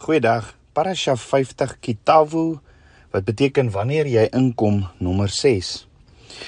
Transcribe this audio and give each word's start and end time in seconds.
Goeiedag. 0.00 0.54
Parasha 0.72 1.12
50 1.12 1.74
Kitavu 1.80 2.58
wat 3.12 3.24
beteken 3.28 3.68
wanneer 3.70 4.06
jy 4.08 4.22
inkom 4.32 4.78
nommer 4.96 5.28
6. 5.28 5.72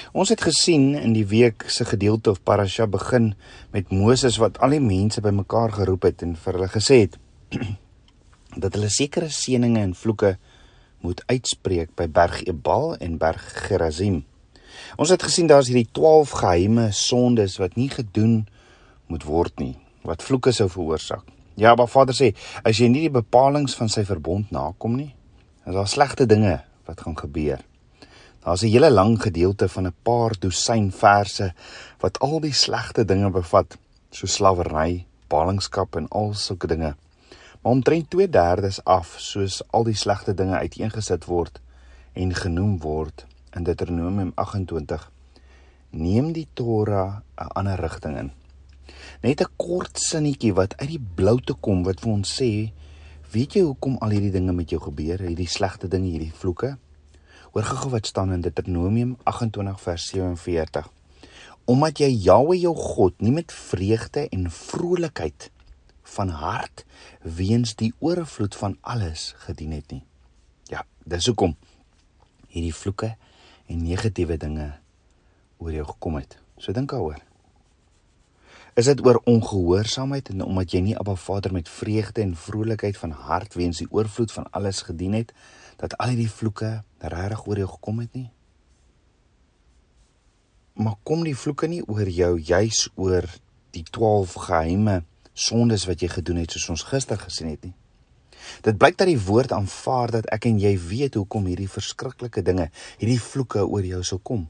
Ons 0.09 0.31
het 0.33 0.41
gesien 0.41 0.95
in 0.97 1.11
die 1.13 1.27
week 1.29 1.67
se 1.69 1.85
gedeelte 1.85 2.31
of 2.33 2.39
Parasha 2.41 2.87
begin 2.89 3.35
met 3.69 3.91
Moses 3.93 4.39
wat 4.41 4.57
al 4.57 4.73
die 4.73 4.81
mense 4.81 5.21
bymekaar 5.21 5.75
geroep 5.75 6.07
het 6.09 6.23
en 6.25 6.33
vir 6.33 6.57
hulle 6.57 6.71
gesê 6.73 6.97
het 7.03 7.19
dat 8.65 8.73
hulle 8.73 8.89
sekere 8.89 9.29
seënings 9.29 9.83
en 9.83 9.93
vloeke 10.01 10.33
moet 11.05 11.21
uitspreek 11.29 11.93
by 11.93 12.09
Berg 12.09 12.41
Ebal 12.49 12.95
en 12.97 13.21
Berg 13.21 13.45
Gerazim. 13.67 14.23
Ons 14.97 15.13
het 15.13 15.29
gesien 15.29 15.53
daar's 15.53 15.69
hierdie 15.69 15.91
12 15.93 16.33
geheime 16.41 16.89
sondes 16.89 17.61
wat 17.61 17.77
nie 17.77 17.91
gedoen 17.93 18.47
moet 19.13 19.29
word 19.29 19.61
nie, 19.61 19.75
wat 20.01 20.25
vloeke 20.25 20.57
sou 20.57 20.71
veroorsaak. 20.73 21.42
Ja, 21.55 21.75
maar 21.75 21.87
Vader 21.87 22.15
sê, 22.17 22.31
as 22.65 22.79
jy 22.81 22.87
nie 22.89 23.05
die 23.05 23.13
bepalinge 23.13 23.75
van 23.77 23.89
sy 23.89 24.01
verbond 24.07 24.49
nakom 24.51 24.95
nie, 24.97 25.11
is 25.67 25.75
daar 25.75 25.87
slegte 25.87 26.25
dinge 26.25 26.57
wat 26.87 27.03
gaan 27.05 27.17
gebeur. 27.17 27.61
Daar's 28.43 28.63
'n 28.63 28.73
hele 28.73 28.89
lang 28.91 29.21
gedeelte 29.21 29.69
van 29.69 29.87
'n 29.87 29.95
paar 30.03 30.33
dosyn 30.39 30.91
verse 30.91 31.53
wat 31.99 32.19
al 32.19 32.39
die 32.39 32.53
slegte 32.53 33.05
dinge 33.05 33.29
bevat, 33.29 33.77
so 34.11 34.27
slawerny, 34.27 35.05
ballingskap 35.27 35.95
en 35.95 36.07
al 36.09 36.33
sulke 36.33 36.67
dinge. 36.67 36.95
Maar 37.61 37.71
omtrent 37.71 38.09
2/3 38.09 38.83
af, 38.83 39.15
soos 39.17 39.63
al 39.71 39.83
die 39.83 39.95
slegte 39.95 40.33
dinge 40.33 40.57
uiteengesit 40.57 41.25
word 41.25 41.61
en 42.13 42.33
genoem 42.33 42.79
word 42.79 43.25
in 43.55 43.63
Deuteronomium 43.63 44.31
28, 44.35 45.11
neem 45.89 46.31
die 46.33 46.47
Torah 46.53 47.21
'n 47.37 47.47
ander 47.47 47.79
rigting 47.79 48.17
in. 48.17 48.31
Net 49.23 49.41
'n 49.41 49.51
kort 49.57 49.99
sinnetjie 49.99 50.53
wat 50.53 50.77
uit 50.77 50.89
die 50.89 51.05
blou 51.15 51.39
te 51.41 51.53
kom 51.53 51.83
wat 51.83 51.99
vir 51.99 52.11
ons 52.11 52.41
sê, 52.41 52.71
weet 53.31 53.53
jy 53.53 53.61
hoekom 53.61 53.97
al 54.01 54.09
hierdie 54.09 54.31
dinge 54.31 54.53
met 54.53 54.69
jou 54.69 54.81
gebeur, 54.81 55.19
hierdie 55.19 55.47
slegte 55.47 55.87
dinge, 55.87 56.09
hierdie 56.09 56.33
vloeke? 56.33 56.77
Hoor 57.53 57.63
gou 57.63 57.89
wat 57.89 58.07
staan 58.07 58.31
in 58.33 58.41
Deuteronomium 58.41 59.17
28 59.23 59.81
vers 59.81 60.07
47. 60.07 60.89
Omdat 61.65 61.99
jy 61.99 62.09
Jahwe 62.09 62.59
jou 62.59 62.75
God 62.75 63.21
nie 63.21 63.31
met 63.31 63.51
vreugde 63.51 64.29
en 64.29 64.51
vrolikheid 64.51 65.51
van 66.15 66.29
hart 66.29 66.85
weens 67.21 67.75
die 67.75 67.93
oorvloed 67.99 68.55
van 68.55 68.77
alles 68.81 69.33
gedien 69.45 69.71
het 69.71 69.91
nie. 69.91 70.03
Ja, 70.71 70.85
dis 71.05 71.25
hoekom 71.25 71.55
hierdie 72.53 72.73
vloeke 72.73 73.15
en 73.67 73.85
negatiewe 73.85 74.37
dinge 74.37 74.73
oor 75.57 75.71
jou 75.71 75.85
gekom 75.93 76.19
het. 76.19 76.37
So 76.57 76.73
dink 76.75 76.91
daaroor. 76.91 77.21
Is 78.73 78.87
dit 78.89 79.01
oor 79.05 79.19
ongehoorsaamheid 79.29 80.31
en 80.33 80.41
omdat 80.41 80.71
jy 80.73 80.79
nie 80.81 80.95
Abba 80.97 81.13
Vader 81.13 81.53
met 81.53 81.67
vreugde 81.69 82.23
en 82.23 82.31
vrolikheid 82.33 82.97
van 82.97 83.11
hart 83.13 83.53
weens 83.53 83.83
die 83.83 83.89
oorvloed 83.91 84.31
van 84.33 84.47
alles 84.49 84.81
gedien 84.87 85.13
het 85.13 85.33
dat 85.77 85.93
al 86.01 86.15
hierdie 86.15 86.31
vloeke 86.31 86.71
regtig 86.97 87.43
oor 87.45 87.61
jou 87.61 87.67
gekom 87.69 87.99
het 88.01 88.17
nie? 88.17 88.31
Maar 90.73 90.95
kom 91.05 91.21
die 91.21 91.35
vloeke 91.37 91.69
nie 91.69 91.83
oor 91.85 92.09
jou 92.09 92.31
juis 92.39 92.87
oor 92.95 93.29
die 93.77 93.83
12 93.93 94.33
geheime 94.47 94.97
sondes 95.33 95.85
wat 95.85 96.01
jy 96.01 96.09
gedoen 96.15 96.41
het 96.41 96.57
soos 96.57 96.71
ons 96.73 96.87
gister 96.89 97.21
gesien 97.21 97.53
het 97.53 97.69
nie? 97.69 97.75
Dit 98.65 98.81
blyk 98.81 98.97
dat 98.97 99.11
die 99.11 99.21
woord 99.21 99.53
aanvaar 99.53 100.17
dat 100.17 100.31
ek 100.33 100.49
en 100.49 100.57
jy 100.57 100.73
weet 100.81 101.21
hoekom 101.21 101.45
hierdie 101.45 101.69
verskriklike 101.69 102.41
dinge, 102.41 102.71
hierdie 102.97 103.21
vloeke 103.21 103.67
oor 103.69 103.85
jou 103.85 104.01
sou 104.01 104.17
kom. 104.17 104.47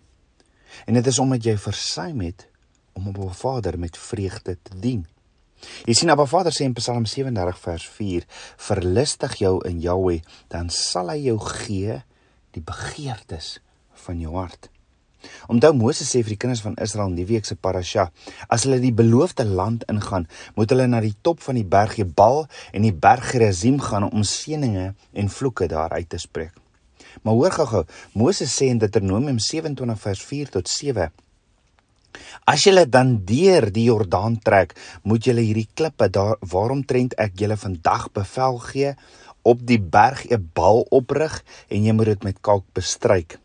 En 0.87 0.95
dit 0.95 1.11
is 1.11 1.19
omdat 1.19 1.43
jy 1.43 1.59
versuim 1.59 2.23
het 2.23 2.47
om 2.93 3.07
op 3.07 3.17
'n 3.17 3.33
Vader 3.33 3.79
met 3.79 3.97
vreugde 3.97 4.57
te 4.61 4.79
dien. 4.79 5.07
Jy 5.87 5.93
sien 5.93 6.11
Abba 6.11 6.25
Vader 6.25 6.51
sê 6.51 6.65
in 6.67 6.75
Psalm 6.77 7.05
37 7.05 7.59
vers 7.59 7.87
4: 7.87 8.25
"Verlustig 8.57 9.35
jou 9.35 9.67
in 9.67 9.79
Jahweh, 9.79 10.21
dan 10.47 10.69
sal 10.69 11.09
hy 11.09 11.17
jou 11.23 11.39
gee 11.39 12.01
die 12.51 12.61
begeertes 12.61 13.59
van 14.05 14.19
jou 14.19 14.35
hart." 14.35 14.69
Onthou 15.47 15.71
Moses 15.73 16.09
sê 16.09 16.19
vir 16.23 16.35
die 16.35 16.37
kinders 16.37 16.61
van 16.61 16.75
Israel 16.83 17.07
in 17.07 17.15
die 17.15 17.27
week 17.29 17.45
se 17.45 17.55
parasha, 17.55 18.09
as 18.49 18.65
hulle 18.67 18.81
die 18.83 18.91
beloofde 18.91 19.45
land 19.45 19.85
ingaan, 19.91 20.27
moet 20.55 20.69
hulle 20.69 20.87
na 20.87 20.99
die 20.99 21.15
top 21.21 21.39
van 21.45 21.55
die 21.55 21.67
berg 21.67 21.95
Ebal 21.97 22.45
en 22.73 22.81
die 22.81 22.93
berg 22.93 23.31
Gerizim 23.31 23.79
gaan 23.79 24.09
om 24.09 24.23
seëninge 24.27 24.93
en 25.13 25.29
vloeke 25.29 25.69
daar 25.71 25.95
uit 25.95 26.09
te 26.09 26.19
spreek. 26.19 26.51
Maar 27.21 27.33
hoor 27.33 27.51
gou-gou, 27.51 27.83
Moses 28.19 28.51
sê 28.51 28.67
in 28.73 28.81
Deuteronomium 28.81 29.39
27 29.39 29.99
vers 30.01 30.23
4 30.27 30.49
tot 30.57 30.67
7 30.67 31.11
As 32.45 32.65
julle 32.65 32.85
dan 32.89 33.25
deur 33.25 33.69
die 33.71 33.85
Jordaan 33.89 34.39
trek, 34.39 34.75
moet 35.03 35.25
julle 35.25 35.41
hierdie 35.41 35.69
klippe 35.73 36.09
daar 36.09 36.37
waaromtrent 36.41 37.13
ek 37.17 37.37
julle 37.39 37.57
vandag 37.57 38.09
bevel 38.13 38.59
gee, 38.69 38.95
op 39.43 39.59
die 39.67 39.79
berg 39.79 40.25
'n 40.31 40.49
bal 40.53 40.85
oprig 40.89 41.43
en 41.69 41.83
jy 41.83 41.93
moet 41.93 42.05
dit 42.05 42.23
met 42.23 42.41
kalk 42.41 42.65
bestryk. 42.73 43.39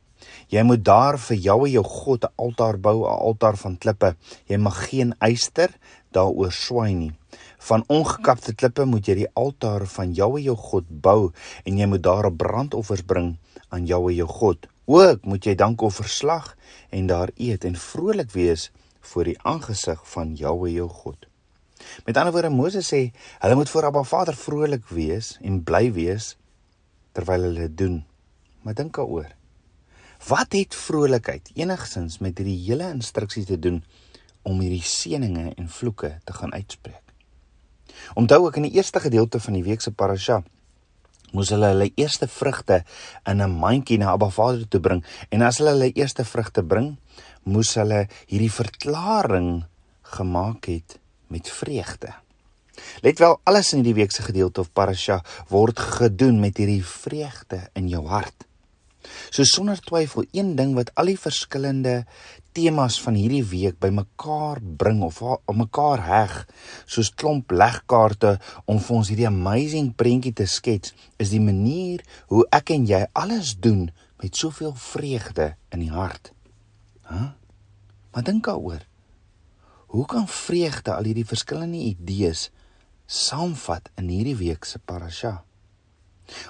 Jy 0.48 0.62
moet 0.62 0.84
daar 0.84 1.18
vir 1.18 1.36
Jahwe 1.36 1.70
jou 1.70 1.84
God 1.84 2.24
'n 2.24 2.32
altaar 2.36 2.78
bou, 2.78 3.04
'n 3.04 3.18
altaar 3.28 3.56
van 3.56 3.78
klippe. 3.78 4.16
Jy 4.46 4.56
mag 4.56 4.88
geen 4.88 5.14
yster 5.20 5.70
daaroor 6.12 6.52
swaai 6.52 6.94
nie. 6.94 7.12
Van 7.58 7.84
ongekapte 7.88 8.54
klippe 8.54 8.84
moet 8.84 9.06
jy 9.06 9.14
die 9.14 9.32
altaar 9.34 9.86
van 9.86 10.14
Jahwe 10.14 10.42
jou 10.42 10.56
God 10.56 10.84
bou 10.88 11.32
en 11.64 11.78
jy 11.78 11.86
moet 11.86 12.02
daar 12.02 12.32
brandoffers 12.32 13.02
bring 13.02 13.36
aan 13.68 13.86
Jahwe 13.86 14.14
jou 14.14 14.28
God. 14.28 14.66
Ook 14.88 15.24
moet 15.28 15.44
jy 15.44 15.52
dankoffers 15.52 16.14
slag 16.16 16.54
en 16.88 17.10
daar 17.10 17.28
eet 17.36 17.64
en 17.68 17.74
vrolik 17.76 18.30
wees 18.32 18.70
voor 19.10 19.28
die 19.28 19.36
aangesig 19.44 20.00
van 20.08 20.32
Jahwe 20.34 20.70
jou 20.72 20.88
God. 20.88 21.26
Met 22.06 22.16
ander 22.16 22.32
woorde 22.32 22.48
Moses 22.48 22.88
sê 22.88 23.02
hulle 23.42 23.58
moet 23.58 23.68
voor 23.68 23.90
Abba 23.90 24.02
Vader 24.02 24.36
vrolik 24.36 24.88
wees 24.88 25.34
en 25.44 25.60
bly 25.62 25.90
wees 25.92 26.30
terwyl 27.12 27.44
hulle 27.50 27.68
dit 27.68 27.76
doen. 27.76 27.98
Maar 28.64 28.80
dink 28.80 28.96
daaroor. 28.96 29.28
Wat 30.26 30.56
het 30.56 30.74
vrolikheid 30.74 31.52
enigsins 31.54 32.18
met 32.24 32.40
hierdie 32.40 32.58
hele 32.64 32.88
instruksie 32.88 33.44
te 33.44 33.58
doen 33.60 33.82
om 34.42 34.60
hierdie 34.64 34.82
seëninge 34.82 35.52
en 35.54 35.68
vloeke 35.68 36.14
te 36.24 36.32
gaan 36.32 36.56
uitspreek? 36.56 37.04
Onthou 38.16 38.46
ek 38.48 38.56
in 38.56 38.70
die 38.70 38.76
eerste 38.80 39.04
gedeelte 39.04 39.40
van 39.40 39.60
die 39.60 39.66
week 39.68 39.84
se 39.84 39.92
parasha 39.92 40.40
moes 41.32 41.50
hulle 41.52 41.72
hulle 41.72 41.90
eerste 41.96 42.28
vrugte 42.28 42.82
in 43.26 43.42
'n 43.42 43.58
mandjie 43.60 43.98
na 43.98 44.12
Abba 44.12 44.30
Vader 44.30 44.68
toe 44.68 44.80
bring 44.80 45.04
en 45.30 45.42
as 45.42 45.58
hulle 45.58 45.70
hulle 45.76 45.92
eerste 45.92 46.24
vrugte 46.24 46.62
bring, 46.62 46.96
moes 47.44 47.74
hulle 47.74 48.06
hierdie 48.26 48.52
verklaring 48.52 49.64
gemaak 50.02 50.64
het 50.66 50.98
met 51.28 51.48
vreugde. 51.48 52.14
Let 53.02 53.18
wel, 53.18 53.40
alles 53.44 53.72
in 53.72 53.82
hierdie 53.82 53.94
week 53.94 54.12
se 54.14 54.22
gedeelte 54.22 54.60
of 54.60 54.72
parasha 54.72 55.22
word 55.48 55.78
gedoen 55.78 56.40
met 56.40 56.56
hierdie 56.56 56.84
vreugde 56.84 57.70
in 57.74 57.88
jou 57.88 58.06
hart. 58.06 58.46
So 59.30 59.44
sonder 59.44 59.80
twyfel 59.80 60.26
een 60.32 60.54
ding 60.56 60.74
wat 60.76 60.92
al 60.94 61.12
die 61.12 61.18
verskillende 61.18 62.04
temas 62.58 62.96
van 63.04 63.14
hierdie 63.14 63.44
week 63.46 63.76
bymekaar 63.78 64.58
bring 64.80 65.04
of 65.06 65.20
om 65.22 65.60
mekaar 65.60 66.00
heg 66.02 66.32
soos 66.90 67.12
klomp 67.14 67.52
legkaarte 67.54 68.32
om 68.66 68.80
vir 68.82 68.96
ons 68.96 69.10
hierdie 69.12 69.28
amazing 69.28 69.92
prentjie 69.94 70.34
te 70.34 70.46
skets 70.50 70.94
is 71.22 71.30
die 71.30 71.42
manier 71.42 72.02
hoe 72.32 72.42
ek 72.58 72.74
en 72.74 72.88
jy 72.88 73.04
alles 73.14 73.54
doen 73.62 73.86
met 74.18 74.34
soveel 74.34 74.74
vreugde 74.74 75.52
in 75.70 75.86
die 75.86 75.94
hart. 75.94 76.32
Hæ? 77.06 77.14
Huh? 77.14 77.30
Maar 78.10 78.24
dink 78.26 78.48
daaroor. 78.48 78.82
Hoe 79.94 80.06
kan 80.10 80.26
vreugde 80.26 80.96
al 80.96 81.06
hierdie 81.06 81.28
verskillende 81.28 81.78
idees 81.78 82.48
saamvat 83.06 83.92
in 84.00 84.10
hierdie 84.10 84.36
week 84.40 84.66
se 84.66 84.82
parasha? 84.82 85.36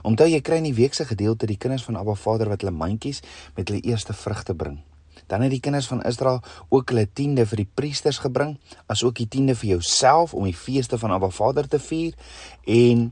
Onthou 0.09 0.31
jy 0.31 0.41
kry 0.41 0.63
in 0.63 0.71
die 0.71 0.79
week 0.79 0.97
se 0.97 1.05
gedeelte 1.05 1.51
die 1.51 1.61
kinders 1.61 1.85
van 1.85 2.01
Abba 2.01 2.17
Vader 2.17 2.49
wat 2.49 2.65
hulle 2.65 2.73
mandjies 2.73 3.21
met 3.59 3.69
hulle 3.69 3.85
eerste 3.85 4.17
vrugte 4.17 4.57
bring. 4.57 4.81
Dan 5.29 5.45
het 5.45 5.53
die 5.53 5.61
kinders 5.61 5.87
van 5.87 6.03
Israel 6.09 6.41
ook 6.69 6.89
hulle 6.91 7.05
tiende 7.13 7.45
vir 7.47 7.63
die 7.63 7.71
priesters 7.75 8.21
gebring, 8.25 8.57
asook 8.89 9.19
die 9.21 9.29
tiende 9.29 9.55
vir 9.59 9.77
jouself 9.77 10.35
om 10.35 10.49
die 10.49 10.57
feeste 10.57 10.99
van 10.99 11.13
Abba 11.13 11.29
Vader 11.29 11.69
te 11.69 11.79
vier 11.79 12.17
en 12.65 13.11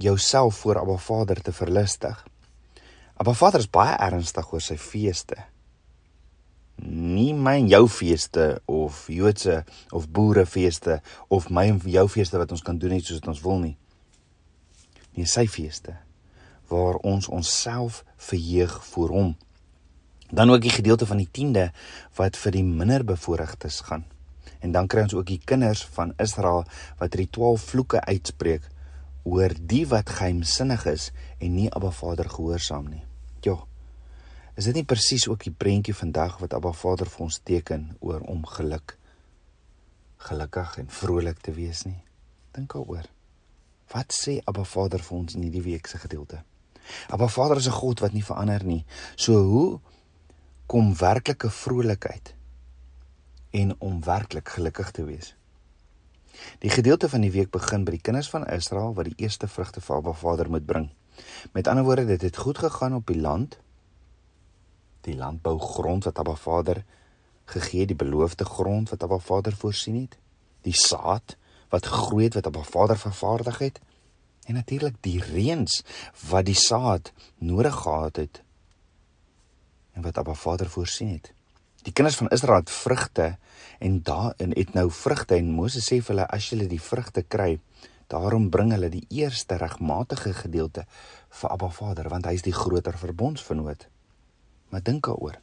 jouself 0.00 0.62
voor 0.64 0.80
Abba 0.80 0.96
Vader 0.96 1.42
te 1.42 1.52
verlustig. 1.52 2.24
Abba 3.20 3.32
Vader 3.36 3.60
is 3.60 3.68
baie 3.68 3.96
ernstig 4.00 4.52
oor 4.52 4.64
sy 4.64 4.78
feeste. 4.80 5.36
Nie 6.80 7.34
my 7.36 7.58
en 7.60 7.68
jou 7.68 7.84
feeste 7.92 8.46
of 8.64 9.04
Joodse 9.12 9.58
of 9.92 10.08
boerefeeste 10.08 11.02
of 11.28 11.50
my 11.52 11.66
en 11.68 11.82
jou 11.84 12.06
feeste 12.08 12.40
wat 12.40 12.56
ons 12.56 12.64
kan 12.64 12.80
doen 12.80 12.96
net 12.96 13.04
soos 13.04 13.20
ons 13.28 13.42
wil 13.44 13.60
nie. 13.60 13.76
Nee, 15.12 15.28
sy 15.28 15.44
feeste 15.44 15.98
waar 16.70 17.00
ons 17.04 17.28
onsself 17.28 18.04
verheug 18.16 18.78
voor 18.94 19.08
hom. 19.08 19.30
Dan 20.30 20.50
ook 20.50 20.60
die 20.62 20.70
gedeelte 20.70 21.06
van 21.06 21.16
die 21.16 21.28
10de 21.38 21.70
wat 22.14 22.36
vir 22.36 22.52
die 22.52 22.64
minderbevoorregtes 22.64 23.80
gaan. 23.80 24.04
En 24.60 24.72
dan 24.72 24.86
kry 24.86 25.02
ons 25.02 25.14
ook 25.14 25.26
die 25.26 25.40
kinders 25.44 25.84
van 25.96 26.12
Israel 26.16 26.64
wat 26.98 27.16
die 27.16 27.28
12 27.30 27.62
vloeke 27.72 28.04
uitspreek 28.04 28.68
oor 29.22 29.52
die 29.60 29.86
wat 29.88 30.10
geheimsinnig 30.10 30.86
is 30.86 31.10
en 31.38 31.54
nie 31.54 31.70
Abba 31.72 31.90
Vader 31.90 32.28
gehoorsaam 32.30 32.88
nie. 32.88 33.02
Ja. 33.44 33.56
Is 34.54 34.64
dit 34.68 34.74
nie 34.74 34.84
presies 34.84 35.28
ook 35.28 35.44
die 35.44 35.54
prentjie 35.56 35.94
vandag 35.96 36.38
wat 36.38 36.54
Abba 36.54 36.72
Vader 36.72 37.08
vir 37.08 37.26
ons 37.26 37.40
teken 37.42 37.90
oor 38.00 38.20
om 38.20 38.46
geluk 38.46 38.96
gelukkig 40.20 40.74
en 40.82 40.90
vrolik 40.92 41.38
te 41.40 41.52
wees 41.56 41.86
nie? 41.88 41.96
Dink 42.52 42.74
daaroor. 42.74 43.06
Wat 43.90 44.12
sê 44.12 44.38
Abba 44.44 44.64
Vader 44.68 45.00
vir 45.02 45.16
ons 45.16 45.34
in 45.34 45.46
hierdie 45.46 45.64
week 45.64 45.88
se 45.88 45.98
gedeelte? 45.98 46.42
Abba 47.08 47.28
Vader 47.28 47.56
is 47.56 47.66
'n 47.66 47.80
God 47.80 48.00
wat 48.00 48.12
nie 48.12 48.24
verander 48.24 48.64
nie. 48.64 48.84
So 49.16 49.42
hoe 49.42 49.80
kom 50.70 50.92
werklike 50.94 51.48
vrolikheid 51.50 52.34
en 53.50 53.72
om 53.82 53.96
werklik 54.06 54.52
gelukkig 54.54 54.90
te 54.94 55.04
wees? 55.04 55.32
Die 56.62 56.70
gedeelte 56.70 57.08
van 57.10 57.24
die 57.26 57.32
week 57.34 57.50
begin 57.50 57.82
by 57.84 57.96
die 57.96 58.04
kinders 58.06 58.28
van 58.30 58.46
Israel 58.46 58.92
wat 58.94 59.08
die 59.08 59.18
eerste 59.24 59.48
vrugte 59.50 59.82
vir 59.82 59.96
Abba 59.96 60.12
Vader 60.14 60.50
moet 60.50 60.68
bring. 60.68 60.86
Met 61.56 61.66
ander 61.66 61.84
woorde, 61.84 62.06
dit 62.06 62.22
het 62.22 62.38
goed 62.38 62.60
gegaan 62.62 62.94
op 62.94 63.10
die 63.10 63.18
land. 63.18 63.56
Die 65.08 65.16
landbougrond 65.18 66.06
wat 66.06 66.20
Abba 66.22 66.36
Vader 66.38 66.84
gegee, 67.50 67.86
die 67.90 67.98
beloofde 67.98 68.46
grond 68.46 68.92
wat 68.94 69.02
Abba 69.02 69.18
Vader 69.18 69.56
voorsien 69.56 69.96
het, 70.04 70.14
die 70.62 70.76
saad 70.76 71.34
wat 71.74 71.90
gegroei 71.90 72.28
het 72.28 72.38
wat 72.38 72.46
Abba 72.46 72.62
Vader 72.62 72.98
vervaardig 72.98 73.58
het 73.58 73.82
en 74.46 74.54
natuurlik 74.54 75.02
die 75.02 75.18
reëns 75.18 75.82
wat 76.30 76.46
die 76.46 76.58
saad 76.58 77.10
nodig 77.38 77.74
gehad 77.82 78.22
het 78.22 78.42
en 80.00 80.06
wat 80.08 80.18
Abba 80.18 80.34
Vader 80.34 80.68
voorsien 80.70 81.12
het. 81.12 81.32
Die 81.84 81.92
kinders 81.92 82.16
van 82.16 82.28
Israel 82.28 82.60
het 82.60 82.70
vrugte 82.70 83.36
en 83.78 84.02
daarin 84.02 84.52
het 84.56 84.72
nou 84.72 84.90
vrugte 84.90 85.36
en 85.36 85.52
Moses 85.52 85.86
sê 85.88 86.00
vir 86.00 86.14
hulle 86.14 86.26
as 86.28 86.48
julle 86.48 86.68
die 86.68 86.80
vrugte 86.80 87.22
kry, 87.22 87.60
daarom 88.12 88.48
bring 88.52 88.72
hulle 88.74 88.90
die 88.92 89.04
eerste 89.22 89.56
regmatige 89.60 90.32
gedeelte 90.36 90.86
vir 91.40 91.52
Abba 91.52 91.70
Vader 91.72 92.08
want 92.12 92.28
hy 92.28 92.34
is 92.40 92.44
die 92.44 92.56
groter 92.56 92.96
verbondsvernoot. 92.98 93.86
Maar 94.70 94.84
dink 94.84 95.06
daaroor. 95.06 95.38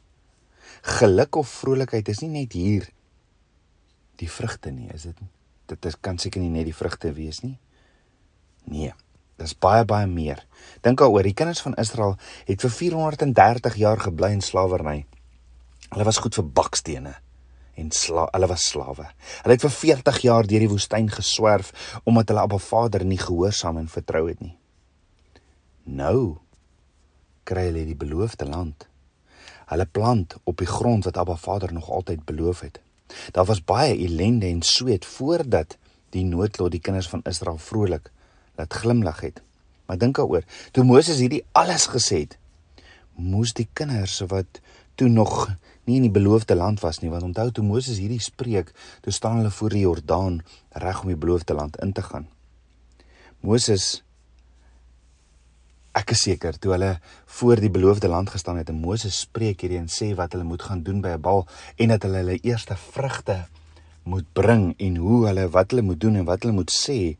Geluk 0.98 1.36
of 1.36 1.50
vrolikheid 1.62 2.08
is 2.08 2.22
nie 2.22 2.34
net 2.34 2.54
hier 2.58 2.86
die 4.18 4.30
vrugte 4.30 4.70
nie, 4.74 4.90
is 4.94 5.06
dit? 5.08 5.18
Dit 5.70 5.84
is 5.86 5.98
kan 6.00 6.18
seker 6.18 6.42
nie 6.42 6.52
net 6.52 6.66
die 6.66 6.76
vrugte 6.76 7.12
wees 7.14 7.42
nie. 7.44 7.58
Nee, 8.68 8.92
dis 9.38 9.54
baie 9.54 9.84
baie 9.88 10.06
meer. 10.10 10.42
Dink 10.82 10.98
daaroor, 11.00 11.26
die 11.26 11.36
kinders 11.36 11.62
van 11.64 11.76
Israel 11.78 12.16
het 12.46 12.62
vir 12.64 12.74
430 12.74 13.78
jaar 13.80 14.00
gebly 14.02 14.32
in 14.36 14.44
slawerny. 14.44 15.04
Hulle 15.88 16.04
was 16.04 16.20
goed 16.22 16.36
vir 16.36 16.46
bakstene 16.58 17.14
en 17.78 17.92
sla 17.94 18.26
hulle 18.32 18.48
was 18.50 18.66
slawe. 18.72 19.06
Hulle 19.44 19.54
het 19.54 19.64
vir 19.64 19.74
40 19.74 20.20
jaar 20.26 20.48
deur 20.50 20.64
die 20.64 20.70
woestyn 20.70 21.08
geswerf 21.14 21.70
omdat 22.04 22.32
hulle 22.32 22.44
Abba 22.46 22.58
Vader 22.62 23.04
nie 23.06 23.20
gehoorsaam 23.22 23.78
en 23.78 23.90
vertrou 23.92 24.26
het 24.28 24.42
nie. 24.42 24.56
Nou 25.84 26.38
kry 27.48 27.68
hulle 27.70 27.86
die 27.88 27.96
beloofde 27.96 28.48
land. 28.48 28.88
Hulle 29.70 29.86
plant 29.86 30.36
op 30.44 30.58
die 30.60 30.68
grond 30.68 31.06
wat 31.08 31.16
Abba 31.20 31.36
Vader 31.36 31.72
nog 31.72 31.90
altyd 31.90 32.26
beloof 32.28 32.64
het. 32.66 32.80
Daar 33.32 33.46
was 33.48 33.64
baie 33.64 33.94
ellende 33.94 34.50
en 34.50 34.62
sweet 34.62 35.06
voordat 35.06 35.78
die 36.12 36.24
noodlot 36.24 36.72
die 36.72 36.82
kinders 36.82 37.08
van 37.08 37.24
Israel 37.24 37.60
vrolik 37.60 38.10
laat 38.58 38.74
glimlag 38.82 39.22
het. 39.24 39.42
Maar 39.88 39.98
dink 39.98 40.18
daaroor, 40.18 40.44
toe 40.76 40.84
Moses 40.84 41.22
hierdie 41.22 41.44
alles 41.56 41.88
gesê 41.88 42.24
het, 42.26 42.36
moes 43.18 43.54
die 43.56 43.68
kinders 43.72 44.20
wat 44.30 44.60
toe 44.98 45.08
nog 45.08 45.46
nie 45.88 45.96
in 45.98 46.08
die 46.08 46.12
beloofde 46.12 46.54
land 46.58 46.82
was 46.84 47.00
nie, 47.00 47.10
want 47.10 47.24
onthou 47.24 47.48
toe 47.54 47.64
Moses 47.64 48.00
hierdie 48.02 48.20
spreek, 48.22 48.74
toe 49.02 49.14
staan 49.14 49.40
hulle 49.40 49.54
voor 49.54 49.74
die 49.74 49.86
Jordaan 49.86 50.42
reg 50.84 51.02
om 51.02 51.14
die 51.14 51.20
beloofde 51.20 51.56
land 51.56 51.78
in 51.82 51.94
te 51.96 52.04
gaan. 52.04 52.28
Moses 53.40 54.02
ek 55.98 56.12
is 56.14 56.22
seker 56.26 56.58
toe 56.60 56.74
hulle 56.74 56.90
voor 57.38 57.60
die 57.62 57.70
beloofde 57.74 58.10
land 58.10 58.30
gestaan 58.30 58.58
het 58.60 58.68
en 58.70 58.82
Moses 58.82 59.22
spreek 59.24 59.64
hierdie 59.64 59.80
en 59.80 59.88
sê 59.90 60.12
wat 60.18 60.34
hulle 60.34 60.46
moet 60.46 60.62
gaan 60.62 60.82
doen 60.86 61.00
by 61.02 61.16
'n 61.16 61.22
bal 61.22 61.46
en 61.76 61.88
dat 61.94 62.04
hulle 62.06 62.20
hulle 62.22 62.38
eerste 62.42 62.76
vrugte 62.76 63.46
moet 64.04 64.26
bring 64.32 64.74
en 64.78 64.96
hoe 64.96 65.26
hulle 65.26 65.48
wat 65.48 65.70
hulle 65.70 65.82
moet 65.82 66.00
doen 66.00 66.16
en 66.16 66.28
wat 66.28 66.42
hulle 66.42 66.54
moet 66.54 66.70
sê 66.70 67.16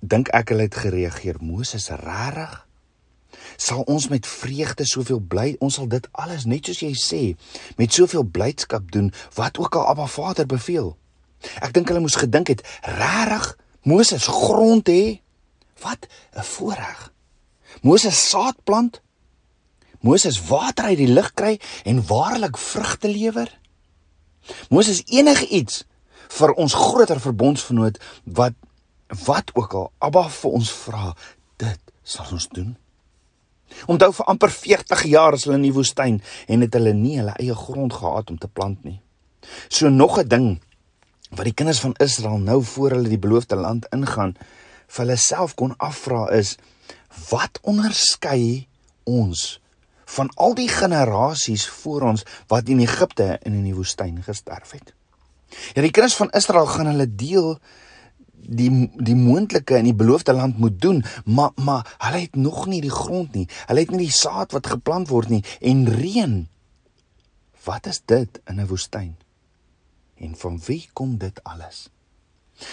dink 0.00 0.28
ek 0.36 0.52
hulle 0.52 0.68
het 0.68 0.76
gereageer 0.76 1.40
Moses 1.40 1.88
rarig? 2.02 2.66
Sal 3.56 3.82
ons 3.86 4.08
met 4.08 4.26
vreugde 4.26 4.84
soveel 4.88 5.20
bly 5.20 5.54
ons 5.60 5.74
sal 5.74 5.88
dit 5.88 6.06
alles 6.12 6.46
net 6.48 6.66
soos 6.66 6.80
jy 6.82 6.92
sê 6.96 7.22
met 7.78 7.92
soveel 7.92 8.24
blydskap 8.24 8.90
doen 8.92 9.12
wat 9.36 9.58
ook 9.60 9.76
al 9.76 9.90
Abba 9.92 10.06
Vader 10.06 10.46
beveel. 10.46 10.96
Ek 11.60 11.72
dink 11.72 11.88
hulle 11.88 12.02
moes 12.04 12.18
gedink 12.20 12.52
het 12.52 12.64
regtig 12.84 13.54
Moses 13.88 14.26
grond 14.28 14.88
hê? 14.88 15.20
Wat 15.80 16.08
'n 16.36 16.44
voorreg. 16.44 17.12
Moses 17.82 18.28
saad 18.28 18.56
plant? 18.64 19.00
Moses 20.00 20.40
water 20.48 20.84
uit 20.84 20.96
die 20.96 21.12
lug 21.12 21.32
kry 21.34 21.60
en 21.84 22.06
waarlik 22.06 22.58
vrugte 22.58 23.08
lewer? 23.08 23.58
Moses 24.68 25.02
enige 25.06 25.46
iets 25.48 25.84
vir 26.28 26.52
ons 26.52 26.74
groter 26.74 27.20
verbondsvernoot 27.20 28.00
wat 28.24 28.52
wat 29.26 29.50
ook 29.54 29.74
al 29.74 29.90
Abba 29.98 30.28
vir 30.28 30.50
ons 30.60 30.70
vra 30.84 31.14
dit 31.56 31.92
sal 32.02 32.30
ons 32.32 32.48
doen 32.54 32.76
Onthou 33.86 34.10
vir 34.12 34.28
amper 34.32 34.50
40 34.50 35.04
jaar 35.10 35.36
is 35.36 35.46
hulle 35.46 35.58
in 35.60 35.68
die 35.68 35.74
woestyn 35.74 36.18
en 36.50 36.64
het 36.64 36.74
hulle 36.76 36.92
nie 36.96 37.16
hulle 37.20 37.36
eie 37.38 37.56
grond 37.56 37.94
gehad 37.94 38.30
om 38.32 38.38
te 38.40 38.48
plant 38.48 38.82
nie. 38.84 39.00
So 39.68 39.88
nog 39.88 40.18
'n 40.18 40.28
ding 40.28 40.48
wat 41.30 41.44
die 41.44 41.54
kinders 41.54 41.80
van 41.80 41.94
Israel 41.98 42.38
nou 42.38 42.62
voor 42.64 42.90
hulle 42.90 43.08
die 43.08 43.18
beloofde 43.18 43.56
land 43.56 43.86
ingaan 43.94 44.34
vir 44.86 45.04
hulle 45.04 45.16
self 45.16 45.54
kon 45.54 45.74
afvra 45.78 46.30
is 46.34 46.56
wat 47.30 47.58
onderskei 47.62 48.66
ons 49.04 49.60
van 50.04 50.30
al 50.34 50.54
die 50.54 50.68
generasies 50.68 51.68
voor 51.68 52.02
ons 52.02 52.24
wat 52.48 52.68
in 52.68 52.80
Egipte 52.80 53.38
en 53.42 53.52
in 53.54 53.64
die 53.64 53.74
woestyn 53.74 54.22
gesterf 54.22 54.70
het. 54.70 54.94
Ja 55.74 55.82
die 55.82 55.90
kinders 55.90 56.16
van 56.16 56.30
Israel 56.30 56.66
gaan 56.66 56.86
hulle 56.86 57.06
deel 57.06 57.58
die 58.42 58.70
die 58.96 59.16
moontlike 59.16 59.78
in 59.78 59.90
die 59.90 59.96
beloofde 59.96 60.32
land 60.32 60.58
moet 60.58 60.80
doen, 60.80 61.04
maar 61.24 61.50
maar 61.56 61.96
hulle 61.98 62.24
het 62.24 62.36
nog 62.36 62.66
nie 62.66 62.80
die 62.80 62.94
grond 62.94 63.34
nie. 63.34 63.48
Hulle 63.66 63.84
het 63.84 63.90
nie 63.90 64.06
die 64.06 64.16
saad 64.16 64.52
wat 64.52 64.66
geplant 64.66 65.08
word 65.08 65.28
nie 65.28 65.44
en 65.60 65.86
reën. 65.88 66.36
Wat 67.64 67.86
is 67.86 68.00
dit 68.04 68.40
in 68.46 68.60
'n 68.60 68.66
woestyn? 68.66 69.16
En 70.16 70.36
van 70.36 70.60
wie 70.66 70.88
kom 70.92 71.18
dit 71.18 71.44
alles? 71.44 71.88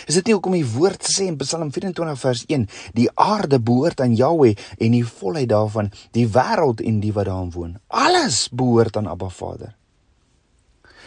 Is 0.06 0.16
dit 0.16 0.26
nie 0.26 0.34
hoekom 0.34 0.52
die 0.52 0.68
woord 0.68 1.04
sê 1.04 1.28
in 1.28 1.38
Psalm 1.38 1.72
24 1.72 2.20
vers 2.20 2.44
1, 2.48 2.68
die 2.94 3.08
aarde 3.16 3.60
behoort 3.60 4.02
aan 4.02 4.16
Jahweh 4.16 4.56
en 4.78 4.92
die 4.92 5.06
volheid 5.06 5.50
daarvan, 5.50 5.92
die 6.12 6.28
wêreld 6.28 6.84
en 6.84 7.00
die 7.00 7.14
wat 7.14 7.26
daarin 7.26 7.52
woon. 7.52 7.78
Alles 7.88 8.50
behoort 8.50 8.98
aan 8.98 9.08
Abba 9.08 9.30
Vader. 9.30 9.76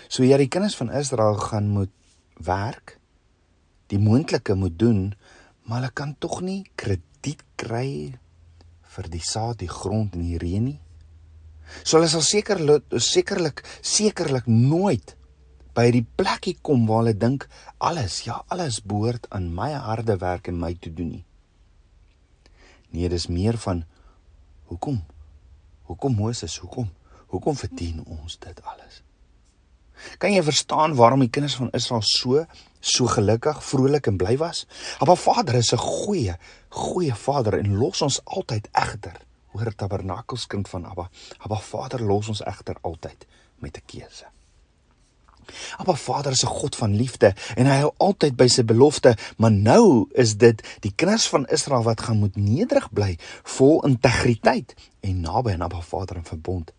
So 0.08 0.24
ja, 0.24 0.36
die 0.36 0.48
kinders 0.48 0.76
van 0.76 0.90
Israel 0.90 1.34
gaan 1.34 1.68
moet 1.68 1.92
werk 2.34 2.99
die 3.90 3.98
moontlike 3.98 4.54
moet 4.54 4.78
doen, 4.78 5.00
maar 5.66 5.80
hulle 5.80 5.94
kan 5.94 6.14
tog 6.18 6.40
nie 6.46 6.62
krediet 6.78 7.42
kry 7.60 8.16
vir 8.90 9.08
die 9.10 9.22
saad, 9.22 9.60
die 9.60 9.70
grond 9.70 10.16
en 10.16 10.24
die 10.26 10.38
reën 10.40 10.64
nie. 10.64 10.78
So 11.84 11.98
hulle 11.98 12.10
sal 12.10 12.24
sekerlik 12.26 12.98
sekerlik 12.98 13.62
sekerlik 13.86 14.48
nooit 14.50 15.14
by 15.76 15.86
die 15.94 16.02
plekkie 16.02 16.56
kom 16.66 16.86
waar 16.88 17.04
hulle 17.04 17.14
dink 17.14 17.46
alles, 17.78 18.24
ja, 18.26 18.40
alles 18.50 18.80
behoort 18.82 19.28
aan 19.30 19.52
my 19.54 19.70
harde 19.78 20.16
werk 20.18 20.50
en 20.50 20.58
my 20.58 20.72
te 20.74 20.90
doen 20.90 21.14
nie. 21.14 21.24
Nee, 22.90 23.08
dis 23.08 23.28
meer 23.30 23.58
van 23.62 23.84
hoekom? 24.70 24.98
Hoekom 25.86 26.16
Moses? 26.18 26.56
Hoekom? 26.62 26.90
Hoekom 27.30 27.54
verdien 27.54 28.02
ons 28.02 28.34
dit 28.42 28.62
alles? 28.66 29.02
Kan 30.18 30.34
jy 30.34 30.42
verstaan 30.42 30.96
waarom 30.98 31.22
die 31.22 31.30
kinders 31.30 31.54
van 31.60 31.70
Israel 31.76 32.02
so 32.06 32.42
so 32.80 33.06
gelukkig, 33.06 33.64
vrolik 33.64 34.06
en 34.06 34.16
bly 34.16 34.36
was? 34.40 34.66
Maar 35.00 35.16
Vader 35.16 35.54
is 35.54 35.72
'n 35.72 35.76
goeie, 35.76 36.36
goeie 36.68 37.14
Vader 37.14 37.58
en 37.58 37.76
los 37.76 38.02
ons 38.02 38.20
altyd 38.24 38.68
egter. 38.72 39.20
Hoor 39.46 39.74
tabernakelskind 39.74 40.68
van 40.68 40.84
Abba. 40.86 41.10
Abba 41.38 41.58
Vader 41.58 42.02
los 42.02 42.28
ons 42.28 42.42
egter 42.42 42.76
altyd 42.80 43.26
met 43.58 43.76
'n 43.76 43.82
keuse. 43.86 44.26
Abba 45.76 45.94
Vader 45.94 46.32
is 46.32 46.44
'n 46.44 46.46
God 46.46 46.76
van 46.76 46.94
liefde 46.94 47.34
en 47.54 47.66
hy 47.66 47.78
hou 47.80 47.92
altyd 47.96 48.36
by 48.36 48.46
sy 48.46 48.64
belofte, 48.64 49.16
maar 49.36 49.52
nou 49.52 50.08
is 50.12 50.36
dit 50.36 50.62
die 50.80 50.92
kinders 50.94 51.28
van 51.28 51.46
Israel 51.46 51.82
wat 51.82 52.00
gaan 52.00 52.18
moet 52.18 52.36
nederig 52.36 52.92
bly, 52.92 53.18
vol 53.42 53.84
integriteit 53.84 54.74
en 55.00 55.20
naby 55.20 55.52
aan 55.52 55.62
Abba 55.62 55.80
Vader 55.80 56.16
in 56.16 56.24
verbond 56.24 56.72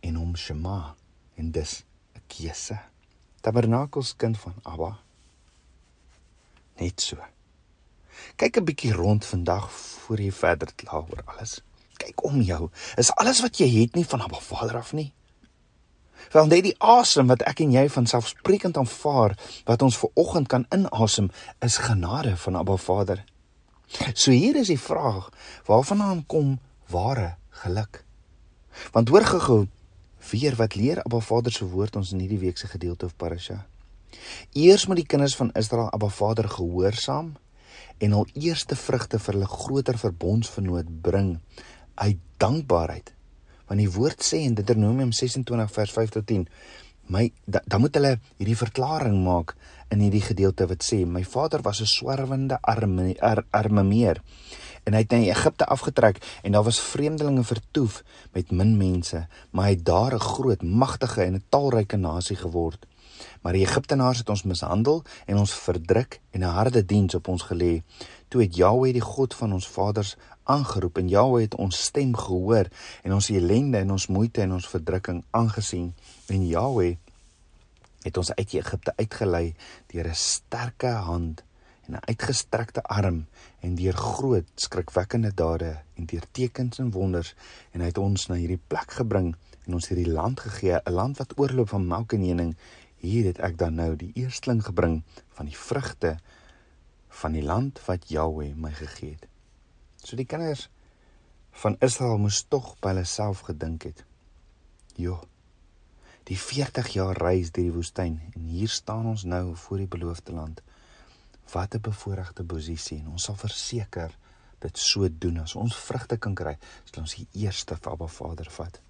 en 0.00 0.14
hom 0.14 0.36
Shema 0.36 0.94
en 1.34 1.50
dis 1.50 1.84
keuse. 2.26 2.89
Tabernakels 3.40 4.16
kind 4.16 4.38
van 4.38 4.54
Abba. 4.62 4.98
Net 6.80 7.00
so. 7.00 7.16
Kyk 8.36 8.56
'n 8.56 8.64
bietjie 8.64 8.92
rond 8.92 9.24
vandag 9.24 9.70
voor 9.72 10.20
jy 10.20 10.32
verder 10.32 10.68
kla 10.76 11.04
oor 11.08 11.22
alles. 11.24 11.60
Kyk 11.96 12.24
om 12.24 12.40
jou. 12.40 12.70
Is 12.96 13.12
alles 13.16 13.40
wat 13.40 13.58
jy 13.58 13.80
het 13.80 13.94
nie 13.94 14.04
van 14.04 14.20
Abba 14.20 14.40
Vader 14.40 14.76
af 14.76 14.92
nie? 14.92 15.12
Wel 16.30 16.46
net 16.46 16.62
die 16.62 16.76
asem 16.78 17.26
wat 17.26 17.42
ek 17.42 17.60
en 17.60 17.72
jy 17.72 17.88
van 17.88 18.06
selfsprekend 18.06 18.76
aanvaar 18.76 19.36
wat 19.64 19.82
ons 19.82 19.96
ver 19.98 20.10
oggend 20.14 20.48
kan 20.48 20.66
inasem 20.70 21.30
is 21.60 21.76
genade 21.76 22.36
van 22.36 22.56
Abba 22.56 22.76
Vader. 22.76 23.24
So 24.14 24.30
hier 24.30 24.56
is 24.56 24.68
die 24.70 24.78
vraag, 24.78 25.30
waarvandaan 25.66 26.26
kom 26.26 26.58
ware 26.86 27.36
geluk? 27.62 28.04
Want 28.92 29.08
hoor 29.08 29.24
gehou, 29.24 29.66
Weer 30.30 30.56
wat 30.56 30.74
leer 30.76 31.02
Abba 31.02 31.20
Vader 31.24 31.52
se 31.52 31.66
woord 31.68 31.96
ons 31.96 32.12
in 32.12 32.20
hierdie 32.22 32.40
week 32.42 32.58
se 32.58 32.68
gedeelte 32.68 33.08
of 33.08 33.16
parasha. 33.16 33.62
Eers 34.52 34.86
moet 34.86 35.00
die 35.00 35.06
kinders 35.06 35.36
van 35.38 35.52
Israel 35.58 35.88
Abba 35.90 36.08
Vader 36.08 36.48
gehoorsaam 36.48 37.32
en 37.98 38.16
hul 38.16 38.26
eerste 38.34 38.76
vrugte 38.76 39.18
vir 39.18 39.38
hulle 39.38 39.48
groter 39.48 39.98
verbondsvernoot 39.98 40.90
bring 41.02 41.38
uit 41.94 42.20
dankbaarheid. 42.42 43.12
Want 43.70 43.80
die 43.80 43.90
woord 43.92 44.24
sê 44.26 44.42
in 44.44 44.56
Deuteronomium 44.58 45.12
26 45.14 45.74
vers 45.74 45.92
5 45.96 46.14
tot 46.16 46.26
10, 46.26 46.46
my 47.10 47.28
dan 47.44 47.66
da 47.66 47.78
moet 47.82 47.96
hulle 47.98 48.16
hierdie 48.38 48.58
verklaring 48.58 49.18
maak 49.24 49.56
in 49.90 50.00
hierdie 50.04 50.24
gedeelte 50.24 50.66
wat 50.70 50.86
sê 50.86 51.04
my 51.06 51.24
vader 51.24 51.62
was 51.62 51.80
'n 51.80 51.86
swerwende 51.86 52.58
arme 52.62 53.14
ar, 53.20 53.44
arme 53.50 53.82
meer 53.82 54.22
en 54.84 54.92
hy 54.92 55.00
het 55.04 55.12
in 55.12 55.28
Egipte 55.28 55.66
afgetrek 55.66 56.22
en 56.42 56.52
daar 56.52 56.64
was 56.64 56.80
vreemdelinge 56.80 57.44
vertoef 57.44 58.02
met 58.32 58.50
min 58.50 58.76
mense 58.76 59.26
maar 59.50 59.64
hy 59.64 59.74
het 59.76 59.84
daar 59.84 60.14
'n 60.14 60.28
groot 60.34 60.62
magtige 60.62 61.22
en 61.22 61.34
'n 61.34 61.44
talryke 61.48 61.96
nasie 61.96 62.36
geword. 62.36 62.86
Maar 63.42 63.52
die 63.52 63.66
Egiptenaars 63.66 64.18
het 64.18 64.28
ons 64.28 64.42
mishandel 64.42 65.02
en 65.26 65.36
ons 65.36 65.54
verdruk 65.54 66.20
en 66.30 66.40
'n 66.40 66.56
harde 66.58 66.84
diens 66.84 67.14
op 67.14 67.28
ons 67.28 67.42
gelê. 67.42 67.82
Toe 68.28 68.42
het 68.42 68.56
Jahweh 68.56 68.92
die 68.92 69.00
God 69.00 69.34
van 69.34 69.52
ons 69.52 69.68
vaders 69.68 70.16
aangeroep 70.42 70.98
en 70.98 71.08
Jahweh 71.08 71.42
het 71.42 71.54
ons 71.54 71.82
stem 71.82 72.16
gehoor 72.16 72.68
en 73.02 73.12
ons 73.12 73.30
ellende 73.30 73.78
en 73.78 73.90
ons 73.90 74.06
moeite 74.06 74.40
en 74.40 74.52
ons 74.52 74.68
verdrukking 74.68 75.24
aangesien 75.30 75.94
en 76.26 76.46
Jahweh 76.46 76.96
het 78.02 78.16
ons 78.16 78.32
uit 78.32 78.54
Egipte 78.54 78.92
uitgelei 78.96 79.54
deur 79.92 80.08
'n 80.08 80.14
sterke 80.14 80.92
hand 81.08 81.44
en 81.86 81.92
'n 81.92 82.06
uitgestrekte 82.08 82.82
arm 82.82 83.26
en 83.60 83.74
deur 83.74 83.92
groot 83.92 84.48
skrikwekkende 84.54 85.34
dade 85.34 85.82
en 85.94 86.06
deur 86.06 86.24
tekens 86.30 86.78
en 86.78 86.90
wonders 86.90 87.34
en 87.72 87.80
hy 87.80 87.86
het 87.86 87.98
ons 87.98 88.26
na 88.26 88.34
hierdie 88.34 88.62
plek 88.66 88.90
gebring 88.90 89.36
en 89.66 89.74
ons 89.74 89.88
hierdie 89.88 90.12
land 90.12 90.40
gegee 90.40 90.80
'n 90.84 90.92
land 90.92 91.18
wat 91.18 91.38
oorloop 91.38 91.68
van 91.68 91.86
melk 91.86 92.12
en 92.12 92.20
honing 92.20 92.56
hier 92.96 93.24
het 93.24 93.38
ek 93.38 93.58
dan 93.58 93.74
nou 93.74 93.96
die 93.96 94.12
eersteling 94.14 94.64
gebring 94.64 95.02
van 95.28 95.46
die 95.46 95.56
vrugte 95.56 96.18
van 97.08 97.32
die 97.32 97.42
land 97.42 97.80
wat 97.86 98.08
Jahweh 98.08 98.54
my 98.54 98.70
gegee 98.70 99.10
het. 99.10 99.26
So 99.96 100.16
die 100.16 100.28
kinders 100.28 100.68
van 101.50 101.76
Israel 101.80 102.18
moes 102.18 102.44
tog 102.48 102.76
by 102.80 102.88
hulle 102.88 103.04
self 103.04 103.40
gedink 103.40 103.82
het. 103.82 104.04
Joh 104.96 105.29
die 106.28 106.38
40 106.38 106.88
jaar 106.94 107.16
reis 107.16 107.50
deur 107.50 107.64
die 107.64 107.74
woestyn 107.74 108.20
en 108.34 108.42
hier 108.42 108.68
staan 108.68 109.06
ons 109.06 109.24
nou 109.24 109.54
voor 109.56 109.78
die 109.78 109.90
beloofde 109.90 110.32
land. 110.32 110.62
Wat 111.52 111.74
'n 111.74 111.80
bevoordeelde 111.80 112.44
posisie 112.44 112.98
en 112.98 113.08
ons 113.08 113.24
sal 113.24 113.34
verseker 113.34 114.16
dit 114.58 114.78
so 114.78 115.08
doen 115.08 115.38
as 115.38 115.54
ons 115.54 115.76
vrugte 115.76 116.16
kan 116.16 116.34
kry, 116.34 116.58
sal 116.84 117.02
ons 117.02 117.14
die 117.14 117.26
eerste 117.32 117.76
vir 117.76 117.92
Abba 117.92 118.06
Vader 118.06 118.50
vat. 118.50 118.80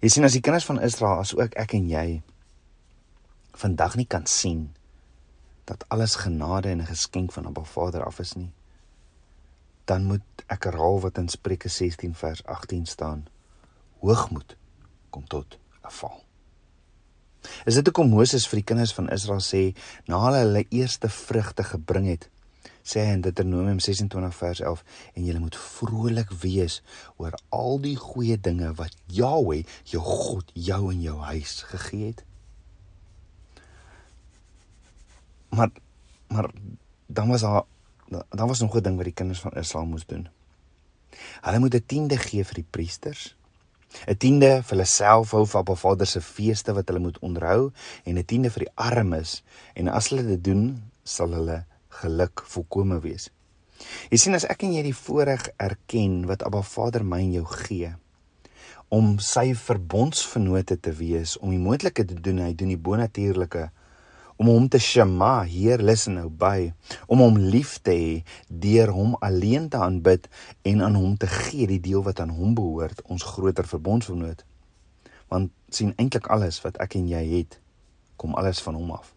Jy 0.00 0.08
sien 0.08 0.24
as 0.24 0.32
die 0.32 0.40
kinders 0.40 0.64
van 0.64 0.80
Israel 0.80 1.20
as 1.20 1.34
ook 1.34 1.56
ek 1.56 1.74
en 1.74 1.88
jy 1.88 2.22
vandag 3.52 3.96
nie 3.96 4.06
kan 4.06 4.26
sien 4.26 4.74
dat 5.64 5.84
alles 5.88 6.14
genade 6.14 6.68
en 6.68 6.80
'n 6.80 6.86
geskenk 6.86 7.32
van 7.32 7.46
Abba 7.46 7.64
Vader 7.64 8.04
af 8.04 8.18
is 8.20 8.34
nie, 8.34 8.52
dan 9.84 10.04
moet 10.04 10.44
ek 10.46 10.64
herhaal 10.64 11.00
wat 11.00 11.18
in 11.18 11.28
Spreuke 11.28 11.68
16 11.68 12.14
vers 12.14 12.44
18 12.44 12.86
staan. 12.86 13.26
Hoogmoed 14.00 14.56
kom 15.10 15.26
tot 15.26 15.58
'n 15.84 15.90
val. 15.90 16.23
Is 17.64 17.78
dit 17.78 17.86
hoekom 17.86 18.10
Moses 18.12 18.46
vir 18.48 18.60
die 18.60 18.68
kinders 18.72 18.94
van 18.96 19.10
Israel 19.14 19.42
sê 19.44 19.74
na 20.10 20.20
hulle 20.24 20.44
hulle 20.44 20.64
eerste 20.70 21.08
vrugte 21.08 21.64
gebring 21.64 22.08
het? 22.12 22.28
Sê 22.84 23.00
hy 23.00 23.14
in 23.16 23.22
Deuteronomium 23.24 23.80
26 23.80 24.36
vers 24.36 24.60
11 24.60 24.82
en 25.14 25.24
julle 25.24 25.40
moet 25.40 25.56
vrolik 25.56 26.32
wees 26.42 26.82
oor 27.16 27.36
al 27.48 27.78
die 27.84 27.96
goeie 27.96 28.36
dinge 28.36 28.74
wat 28.76 28.92
Jahweh, 29.08 29.62
jou 29.88 30.02
God, 30.04 30.52
jou 30.52 30.82
en 30.92 31.00
jou 31.00 31.16
huis 31.30 31.62
gegee 31.70 32.12
het. 32.12 32.24
Maar 35.54 35.72
maar 36.28 36.50
dan 37.06 37.28
was 37.28 37.40
daar 37.40 37.64
dan 38.10 38.48
was 38.48 38.60
nog 38.60 38.76
'n 38.76 38.82
ding 38.82 38.96
wat 38.96 39.04
die 39.04 39.18
kinders 39.20 39.40
van 39.40 39.52
Israel 39.52 39.86
moes 39.86 40.06
doen. 40.06 40.28
Hulle 41.40 41.58
moet 41.58 41.74
'n 41.74 41.86
tiende 41.86 42.16
gee 42.16 42.44
vir 42.44 42.54
die 42.54 42.70
priesters 42.70 43.36
'n 44.06 44.16
tiende 44.16 44.50
vir 44.62 44.72
hulle 44.74 44.86
self 44.86 45.30
hou 45.36 45.44
vir 45.46 45.60
Abba 45.60 45.74
Vader 45.74 46.06
se 46.06 46.20
feeste 46.20 46.74
wat 46.74 46.88
hulle 46.88 47.04
moet 47.06 47.18
onderhou 47.18 47.72
en 48.04 48.18
'n 48.18 48.24
tiende 48.24 48.50
vir 48.50 48.66
die 48.66 48.74
armes 48.74 49.42
en 49.74 49.88
as 49.88 50.08
hulle 50.08 50.26
dit 50.26 50.44
doen 50.44 50.82
sal 51.04 51.32
hulle 51.32 51.64
geluk 52.00 52.42
volkome 52.44 53.00
wees. 53.00 53.30
Jy 54.10 54.18
sien 54.18 54.34
as 54.34 54.44
ek 54.44 54.62
en 54.62 54.72
jy 54.72 54.82
die 54.82 55.00
voorreg 55.04 55.48
erken 55.56 56.26
wat 56.26 56.42
Abba 56.42 56.62
Vader 56.62 57.04
my 57.04 57.20
en 57.20 57.32
jou 57.32 57.44
gee 57.44 57.94
om 58.94 59.18
sy 59.18 59.54
verbondsvennote 59.58 60.76
te 60.80 60.92
wees 60.92 61.38
om 61.40 61.50
die 61.50 61.62
moontlike 61.62 62.04
te 62.04 62.14
doen 62.14 62.42
hy 62.44 62.52
doen 62.54 62.70
die 62.74 62.84
bonatuurlike 62.88 63.70
om 64.36 64.48
hom 64.50 64.68
te 64.68 64.80
shema, 64.82 65.44
Heer, 65.46 65.82
listen 65.82 66.18
nou 66.18 66.28
by, 66.28 66.72
om 67.06 67.22
hom 67.22 67.38
lief 67.38 67.76
te 67.86 67.94
hê, 67.94 68.14
deur 68.48 68.90
hom 68.94 69.14
alleen 69.22 69.68
te 69.70 69.78
aanbid 69.78 70.26
en 70.66 70.82
aan 70.82 70.98
hom 70.98 71.16
te 71.20 71.28
gee 71.30 71.68
die 71.70 71.80
deel 71.82 72.02
wat 72.06 72.22
aan 72.22 72.34
hom 72.34 72.54
behoort, 72.58 73.04
ons 73.06 73.22
groter 73.34 73.66
verbondsvernoot. 73.68 74.42
Want 75.30 75.52
sien 75.70 75.94
eintlik 75.98 76.26
alles 76.34 76.60
wat 76.64 76.80
ek 76.82 76.98
en 76.98 77.06
jy 77.10 77.22
het, 77.36 77.58
kom 78.18 78.34
alles 78.38 78.62
van 78.64 78.78
hom 78.78 78.90
af. 78.94 79.12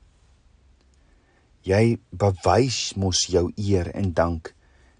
Jy 1.68 1.98
bewys 2.16 2.94
mos 2.96 3.26
jou 3.28 3.50
eer 3.58 3.90
en 3.98 4.14
dank 4.16 4.54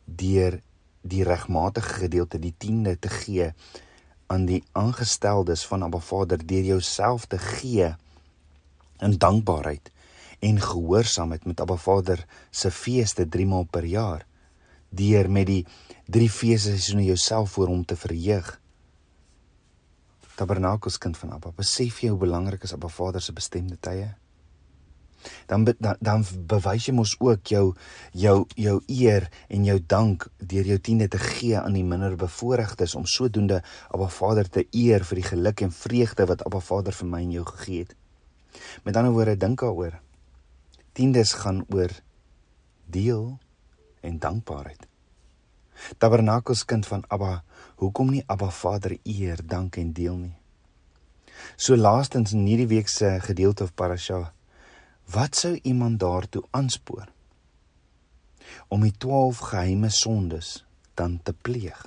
deur 0.06 0.60
die 1.08 1.24
regmatige 1.24 2.02
gedeelte 2.04 2.40
die 2.42 2.54
tiende 2.58 2.98
te 3.00 3.12
gee 3.12 3.52
aan 4.28 4.48
die 4.50 4.64
aangesteldes 4.76 5.64
van 5.70 5.86
Abba 5.88 6.02
Vader 6.04 6.42
deur 6.44 6.66
jouself 6.74 7.30
te 7.32 7.40
gee 7.40 7.94
in 9.00 9.16
dankbaarheid 9.22 9.92
en 10.40 10.62
gehoorsaamheid 10.62 11.46
met 11.46 11.62
Abba 11.62 11.76
Vader 11.76 12.26
se 12.50 12.72
feeste 12.72 13.28
3 13.28 13.46
maal 13.46 13.66
per 13.66 13.86
jaar 13.86 14.26
deur 14.90 15.30
met 15.32 15.48
die 15.50 15.64
drie 16.06 16.30
feesseisoene 16.32 17.04
jouself 17.04 17.52
voor 17.58 17.68
hom 17.68 17.84
te 17.86 17.96
verheug. 17.96 18.54
Tabernakels 20.38 20.98
kind 20.98 21.18
van 21.18 21.34
Abba, 21.34 21.52
besef 21.58 22.00
jy 22.04 22.14
hoe 22.14 22.22
belangrik 22.22 22.64
is 22.64 22.74
Abba 22.74 22.88
Vader 22.88 23.22
se 23.22 23.34
bestemde 23.34 23.78
tye? 23.82 24.14
Dan, 25.50 25.66
dan 25.80 25.98
dan 26.00 26.24
bewys 26.48 26.86
jy 26.88 26.94
mos 26.94 27.16
ook 27.20 27.50
jou 27.50 27.74
jou 28.14 28.46
jou 28.56 28.76
eer 28.86 29.26
en 29.50 29.66
jou 29.66 29.80
dank 29.82 30.28
deur 30.38 30.70
jou 30.72 30.78
tiende 30.80 31.08
te 31.12 31.20
gee 31.20 31.58
aan 31.58 31.76
die 31.76 31.84
minder 31.84 32.16
bevoorregtes 32.16 32.96
om 32.96 33.06
sodoende 33.10 33.64
Abba 33.90 34.08
Vader 34.14 34.50
te 34.50 34.68
eer 34.72 35.04
vir 35.10 35.24
die 35.24 35.30
geluk 35.34 35.66
en 35.66 35.74
vreugde 35.74 36.30
wat 36.30 36.46
Abba 36.46 36.62
Vader 36.64 36.94
vir 36.94 37.10
my 37.12 37.24
en 37.26 37.34
jou 37.40 37.46
gegee 37.50 37.88
het. 37.88 37.96
Met 38.86 38.96
ander 38.96 39.12
woorde, 39.12 39.36
dink 39.38 39.60
daaroor. 39.60 39.98
Tiendes 40.98 41.36
gaan 41.38 41.60
oor 41.70 41.92
deel 42.90 43.38
en 44.02 44.16
dankbaarheid. 44.18 44.88
Tabernakels 46.02 46.64
kind 46.66 46.88
van 46.90 47.04
Abba, 47.14 47.44
hoekom 47.78 48.10
nie 48.10 48.24
Abba 48.26 48.50
Vader 48.50 48.96
eer, 49.04 49.44
dank 49.46 49.78
en 49.78 49.92
deel 49.94 50.16
nie? 50.18 50.34
So 51.54 51.78
laastens 51.78 52.34
in 52.34 52.48
hierdie 52.50 52.70
week 52.72 52.90
se 52.90 53.12
gedeelte 53.22 53.68
of 53.68 53.76
parasha, 53.78 54.32
wat 55.14 55.38
sou 55.38 55.52
iemand 55.62 56.00
daartoe 56.02 56.42
aanspoor 56.58 57.06
om 58.74 58.82
die 58.82 58.96
12 58.98 59.44
geheime 59.52 59.92
sondes 59.94 60.64
dan 60.98 61.20
te 61.22 61.36
pleeg? 61.36 61.78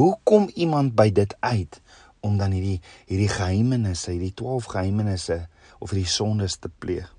Hoe 0.00 0.14
kom 0.24 0.48
iemand 0.54 0.96
by 0.96 1.10
dit 1.12 1.36
uit 1.44 1.76
om 2.24 2.40
dan 2.40 2.56
hierdie 2.56 2.80
hierdie 3.04 3.28
geheimenisse, 3.36 4.14
hierdie 4.16 4.32
12 4.32 4.72
geheimenisse 4.72 5.38
of 5.76 5.92
hierdie 5.92 6.08
sondes 6.16 6.56
te 6.56 6.72
pleeg? 6.72 7.12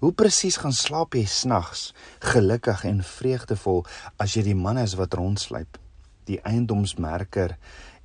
Hoe 0.00 0.12
presies 0.12 0.58
gaan 0.58 0.74
slaap 0.74 1.14
jy 1.14 1.24
snags 1.30 1.92
gelukkig 2.32 2.84
en 2.88 3.02
vreugdevol 3.06 3.84
as 4.18 4.34
jy 4.36 4.48
die 4.50 4.58
man 4.58 4.80
is 4.82 4.96
wat 4.98 5.14
rondsluip, 5.18 5.78
die 6.28 6.40
eiendomsmerker 6.42 7.56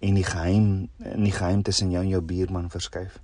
en 0.03 0.17
die 0.19 0.27
geheim 0.27 0.67
in 1.13 1.25
die 1.25 1.33
geheim 1.33 1.63
tussen 1.65 1.91
jou 1.93 2.03
en 2.03 2.13
jou 2.13 2.21
buurman 2.21 2.69
verskuif? 2.73 3.19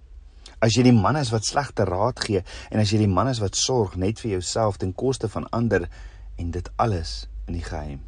As 0.60 0.76
jy 0.76 0.84
die 0.90 0.96
man 0.96 1.16
is 1.16 1.32
wat 1.32 1.48
slegte 1.48 1.86
raad 1.88 2.20
gee 2.26 2.44
en 2.70 2.82
as 2.82 2.92
jy 2.92 3.04
die 3.06 3.12
man 3.12 3.30
is 3.32 3.40
wat 3.44 3.56
sorg 3.56 3.96
net 3.96 4.20
vir 4.20 4.38
jouself 4.38 4.80
ten 4.82 4.92
koste 4.94 5.30
van 5.32 5.48
ander 5.56 5.88
en 6.40 6.52
dit 6.52 6.72
alles 6.76 7.28
in 7.48 7.56
die 7.56 7.66
geheim. 7.66 8.02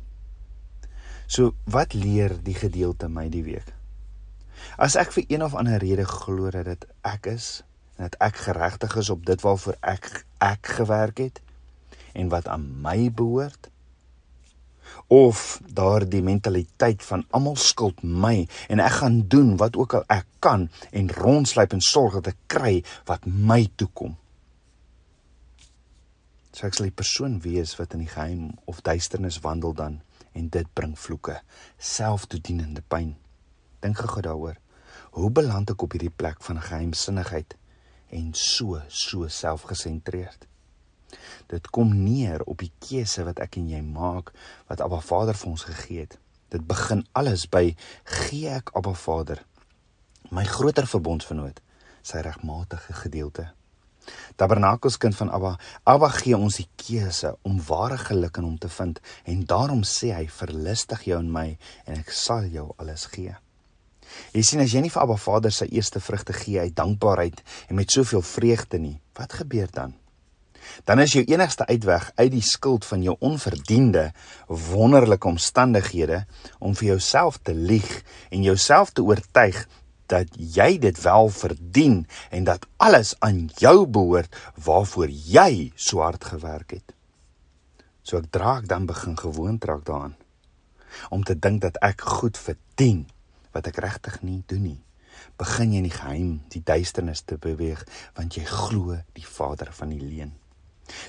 So 1.31 1.53
wat 1.71 1.93
leer 1.95 2.35
die 2.43 2.57
gedeelte 2.57 3.07
my 3.07 3.29
die 3.31 3.45
week? 3.45 3.71
As 4.77 4.97
ek 4.99 5.13
vir 5.15 5.29
een 5.29 5.43
of 5.45 5.55
ander 5.55 5.79
rede 5.79 6.05
glo 6.05 6.51
dat 6.51 6.67
dit 6.67 6.87
ek 7.07 7.31
is 7.31 7.61
dat 8.01 8.17
ek 8.19 8.43
geregtig 8.47 8.95
is 9.01 9.09
op 9.09 9.25
dit 9.25 9.41
waarvoor 9.41 9.77
ek 9.81 10.25
ek 10.41 10.73
gewerk 10.79 11.21
het 11.21 11.41
en 12.17 12.29
wat 12.33 12.47
aan 12.47 12.65
my 12.81 13.11
behoort 13.13 13.69
of 15.11 15.59
daardie 15.67 16.23
mentaliteit 16.23 17.03
van 17.03 17.25
almal 17.35 17.55
skuld 17.59 18.03
my 18.03 18.47
en 18.71 18.79
ek 18.79 18.97
gaan 19.01 19.21
doen 19.27 19.55
wat 19.59 19.75
ook 19.75 19.97
al 19.99 20.05
ek 20.07 20.27
kan 20.39 20.69
en 20.91 21.11
rondsluip 21.11 21.75
en 21.75 21.83
sorg 21.83 22.19
dat 22.19 22.31
ek 22.33 22.41
kry 22.47 22.73
wat 23.09 23.27
my 23.27 23.65
toekom. 23.75 24.15
So 26.51 26.67
ek 26.67 26.75
sal 26.75 26.89
die 26.89 26.95
persoon 26.95 27.39
wees 27.43 27.77
wat 27.79 27.95
in 27.95 28.05
die 28.05 28.11
geheim 28.11 28.51
of 28.71 28.81
duisternis 28.83 29.39
wandel 29.43 29.75
dan 29.75 30.01
en 30.35 30.47
dit 30.51 30.67
bring 30.75 30.95
vloeke, 30.99 31.41
selftoedienende 31.77 32.83
pyn. 32.87 33.15
Dink 33.83 33.99
gou 33.99 34.23
daaroor. 34.23 34.59
Hoe 35.15 35.31
beland 35.31 35.71
ek 35.71 35.83
op 35.83 35.95
hierdie 35.95 36.13
plek 36.13 36.39
van 36.43 36.61
geheimsinnigheid? 36.63 37.57
En 38.11 38.31
so 38.37 38.81
so 38.87 39.27
selfgesentreerd. 39.27 40.47
Dit 41.51 41.67
kom 41.75 41.91
neer 42.03 42.43
op 42.47 42.61
die 42.63 42.71
keuse 42.79 43.25
wat 43.27 43.41
ek 43.43 43.57
en 43.59 43.69
jy 43.71 43.81
maak 43.83 44.31
wat 44.69 44.83
Abba 44.83 45.01
Vader 45.03 45.37
vir 45.37 45.51
ons 45.51 45.65
gegee 45.67 46.05
het. 46.05 46.17
Dit 46.51 46.67
begin 46.67 47.05
alles 47.15 47.47
by 47.51 47.71
gee 48.27 48.51
ek 48.51 48.71
Abba 48.75 48.93
Vader 48.95 49.43
my 50.31 50.45
groter 50.47 50.87
verbondsvernoot 50.87 51.59
sy 52.07 52.21
regmatige 52.23 52.93
gedeelte. 52.95 53.49
Tabernakels 54.39 54.97
kind 54.97 55.15
van 55.15 55.29
Abba, 55.29 55.51
Abba 55.85 56.09
gee 56.15 56.37
ons 56.37 56.57
die 56.61 56.67
keuse 56.79 57.35
om 57.47 57.59
ware 57.67 57.99
geluk 58.01 58.39
in 58.39 58.47
hom 58.47 58.57
te 58.57 58.71
vind 58.71 59.01
en 59.29 59.43
daarom 59.45 59.83
sê 59.87 60.13
hy 60.15 60.25
verlustig 60.31 61.05
jou 61.11 61.19
in 61.21 61.29
my 61.33 61.47
en 61.85 61.99
ek 61.99 62.13
sal 62.15 62.47
jou 62.49 62.71
alles 62.81 63.05
gee. 63.13 63.35
Jy 64.35 64.43
sien 64.47 64.63
as 64.63 64.73
jy 64.73 64.83
nie 64.85 64.91
vir 64.93 65.03
Abba 65.03 65.17
Vader 65.19 65.53
sy 65.53 65.67
eerste 65.71 65.99
vrugte 66.03 66.33
gee 66.35 66.59
uit 66.59 66.75
dankbaarheid 66.75 67.41
en 67.69 67.75
met 67.75 67.91
soveel 67.91 68.23
vreugde 68.25 68.79
nie, 68.79 68.99
wat 69.17 69.33
gebeur 69.41 69.71
dan? 69.71 69.97
Dan 70.85 71.01
is 71.01 71.13
jou 71.15 71.23
enigste 71.25 71.65
uitweg 71.65 72.11
uit 72.15 72.31
die 72.31 72.45
skuld 72.45 72.85
van 72.85 73.03
jou 73.03 73.15
onverdiende 73.19 74.11
wonderlike 74.47 75.27
omstandighede 75.27 76.23
om 76.59 76.75
vir 76.77 76.93
jouself 76.93 77.39
te 77.41 77.53
lieg 77.53 77.89
en 78.29 78.45
jouself 78.45 78.93
te 78.93 79.03
oortuig 79.03 79.65
dat 80.11 80.31
jy 80.35 80.75
dit 80.83 81.01
wel 81.01 81.29
verdien 81.31 82.01
en 82.29 82.47
dat 82.47 82.67
alles 82.77 83.15
aan 83.19 83.45
jou 83.59 83.87
behoort 83.87 84.35
waarvoor 84.63 85.09
jy 85.09 85.71
so 85.75 86.03
hard 86.03 86.25
gewerk 86.33 86.75
het. 86.77 86.95
So 88.03 88.19
ek 88.19 88.31
draak 88.33 88.67
dan 88.67 88.89
begin 88.89 89.15
gewoond 89.17 89.65
raak 89.65 89.85
daaraan 89.87 90.17
om 91.09 91.23
te 91.23 91.37
dink 91.39 91.61
dat 91.63 91.77
ek 91.85 92.01
goed 92.03 92.37
verdien 92.37 93.05
wat 93.53 93.67
ek 93.67 93.81
regtig 93.83 94.21
nie 94.21 94.43
doen 94.47 94.63
nie. 94.63 94.81
Begin 95.37 95.73
jy 95.73 95.77
in 95.83 95.89
die 95.89 95.97
geheim 95.97 96.35
die 96.49 96.63
duisternis 96.63 97.21
te 97.21 97.37
beweeg 97.37 97.85
want 98.15 98.37
jy 98.37 98.45
glo 98.45 98.97
die 99.17 99.27
vader 99.27 99.73
van 99.73 99.89
die 99.89 100.01
leuen 100.01 100.37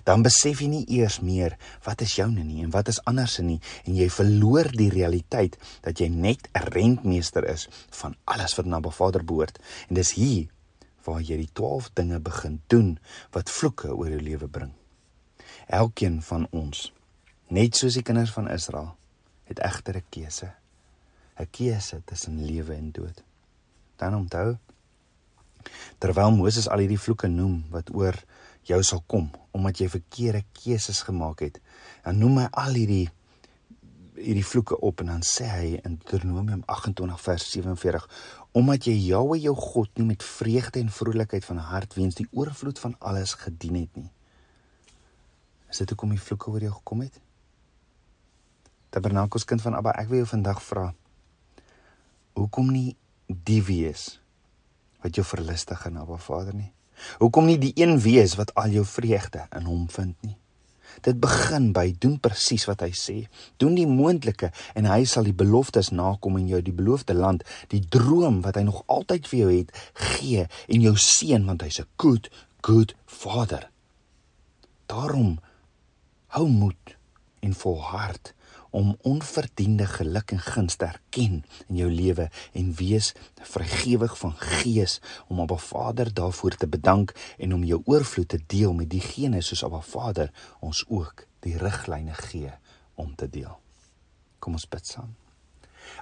dan 0.04 0.22
besef 0.22 0.60
jy 0.62 0.68
nie 0.70 0.84
eers 0.98 1.18
meer 1.24 1.56
wat 1.86 2.02
is 2.06 2.14
joune 2.18 2.44
nie 2.46 2.62
en 2.64 2.70
wat 2.74 2.90
is 2.92 3.00
anders 3.08 3.38
nie 3.42 3.58
en 3.84 3.96
jy 3.98 4.08
verloor 4.12 4.70
die 4.78 4.90
realiteit 4.92 5.58
dat 5.86 6.00
jy 6.00 6.08
net 6.08 6.48
'n 6.54 6.70
rentmeester 6.74 7.44
is 7.44 7.68
van 8.00 8.16
alles 8.24 8.56
wat 8.58 8.66
na 8.66 8.80
Ba 8.80 8.90
Vader 8.90 9.24
behoort 9.24 9.58
en 9.88 9.94
dis 9.94 10.12
hier 10.12 10.48
waar 11.04 11.20
jy 11.20 11.36
die 11.36 11.50
12 11.52 11.90
dinge 11.94 12.20
begin 12.20 12.60
doen 12.66 12.98
wat 13.32 13.50
vloeke 13.50 13.90
oor 13.94 14.08
jou 14.08 14.20
lewe 14.20 14.48
bring. 14.48 14.72
Elkeen 15.66 16.22
van 16.22 16.46
ons, 16.50 16.92
net 17.48 17.76
soos 17.76 17.94
die 17.94 18.02
kinders 18.02 18.30
van 18.30 18.50
Israel, 18.50 18.94
het 19.44 19.58
egter 19.58 19.96
'n 19.96 20.04
keuse. 20.10 20.61
'n 21.38 21.48
Keuse 21.50 22.02
tussen 22.04 22.44
lewe 22.44 22.74
en 22.74 22.90
dood. 22.92 23.22
Dan 23.96 24.14
onthou 24.14 24.56
terwyl 25.98 26.32
Moses 26.32 26.68
al 26.68 26.78
hierdie 26.78 27.00
vloeke 27.00 27.28
noem 27.28 27.64
wat 27.70 27.94
oor 27.94 28.16
jou 28.66 28.82
sal 28.82 29.02
kom 29.06 29.30
omdat 29.50 29.78
jy 29.78 29.88
verkeerde 29.88 30.44
keuses 30.52 31.02
gemaak 31.02 31.40
het. 31.40 31.60
Dan 32.04 32.18
noem 32.18 32.38
hy 32.38 32.46
al 32.50 32.74
hierdie 32.74 33.10
hierdie 34.12 34.44
vloeke 34.44 34.76
op 34.80 35.00
en 35.00 35.06
dan 35.06 35.22
sê 35.26 35.46
hy 35.48 35.68
in 35.82 35.96
Deuteronomium 35.96 36.62
28 36.66 37.20
vers 37.20 37.50
47 37.50 38.08
omdat 38.52 38.86
jy 38.86 38.92
Jahwe 38.92 39.38
jou 39.40 39.54
God 39.56 39.88
nie 39.96 40.06
met 40.06 40.22
vreugde 40.22 40.80
en 40.80 40.90
vrolikheid 40.92 41.44
van 41.44 41.62
hart 41.72 41.94
weens 41.96 42.18
die 42.18 42.28
oorvloed 42.30 42.78
van 42.78 42.96
alles 43.00 43.32
gedien 43.40 43.78
het 43.80 43.96
nie. 43.96 44.10
Is 45.72 45.80
dit 45.80 45.88
hoekom 45.88 46.12
die 46.12 46.20
vloeke 46.20 46.50
oor 46.52 46.60
jou 46.60 46.72
gekom 46.74 47.06
het? 47.06 47.16
Tabernakels 48.92 49.48
kind 49.48 49.62
van 49.64 49.78
Abba, 49.78 49.94
ek 49.96 50.10
wil 50.10 50.20
jou 50.20 50.28
vandag 50.34 50.60
vra. 50.60 50.90
Hoekom 52.38 52.70
nie 52.72 52.96
die 53.26 53.62
wees 53.62 54.18
wat 55.02 55.16
jou 55.18 55.24
verlustig 55.26 55.86
in 55.86 55.98
Abba 56.00 56.16
Vader 56.16 56.54
nie? 56.54 56.72
Hoekom 57.18 57.48
nie 57.48 57.58
die 57.58 57.72
een 57.76 57.98
wees 58.00 58.36
wat 58.38 58.54
al 58.54 58.70
jou 58.76 58.84
vreugde 58.86 59.46
in 59.56 59.66
hom 59.66 59.88
vind 59.90 60.16
nie? 60.22 60.36
Dit 61.00 61.18
begin 61.22 61.70
by 61.72 61.86
doen 61.98 62.18
presies 62.20 62.66
wat 62.68 62.82
hy 62.84 62.90
sê. 62.96 63.16
Doen 63.56 63.76
die 63.78 63.88
moontlike 63.88 64.52
en 64.76 64.88
hy 64.90 65.02
sal 65.08 65.24
die 65.24 65.36
beloftes 65.36 65.90
nakom 65.94 66.36
en 66.38 66.50
jou 66.50 66.60
die 66.64 66.74
beloofde 66.76 67.16
land, 67.16 67.46
die 67.72 67.80
droom 67.80 68.42
wat 68.44 68.58
hy 68.60 68.66
nog 68.68 68.82
altyd 68.92 69.28
vir 69.30 69.40
jou 69.40 69.50
het, 69.54 69.72
gee 70.18 70.46
en 70.68 70.84
jou 70.84 70.94
seën 71.00 71.46
want 71.48 71.64
hy's 71.64 71.80
'n 71.80 71.88
good, 71.96 72.28
good 72.60 72.94
Vader. 73.06 73.70
Daarom 74.86 75.38
hou 76.36 76.48
moed 76.48 76.96
en 77.42 77.54
volhard 77.54 78.34
om 78.72 78.96
onverdiende 79.00 79.86
geluk 79.86 80.30
en 80.30 80.38
guns 80.40 80.74
te 80.80 80.84
erken 80.84 81.42
in 81.66 81.76
jou 81.76 81.90
lewe 81.90 82.28
en 82.56 82.70
wees 82.78 83.12
vrygewig 83.54 84.14
van 84.18 84.32
gees 84.38 85.00
om 85.26 85.40
op 85.40 85.50
'n 85.52 85.58
Vader 85.58 86.14
daarvoor 86.14 86.56
te 86.56 86.68
bedank 86.68 87.12
en 87.38 87.54
om 87.54 87.64
jou 87.64 87.82
oorvloed 87.84 88.28
te 88.28 88.40
deel 88.46 88.72
met 88.72 88.90
diegene 88.90 89.40
soos 89.40 89.62
op 89.62 89.72
'n 89.72 89.90
Vader 89.90 90.32
ons 90.60 90.84
ook 90.88 91.26
die 91.40 91.56
riglyne 91.58 92.14
gee 92.14 92.52
om 92.94 93.14
te 93.14 93.28
deel. 93.28 93.58
Kom 94.38 94.52
ons 94.52 94.68
bid 94.68 94.86
saam. 94.86 95.14